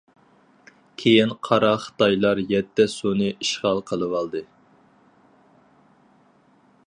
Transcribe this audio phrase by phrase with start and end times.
[1.01, 4.43] كېيىن قارا خىتايلار يەتتە سۇنى ئىشغال قىلىۋالدى.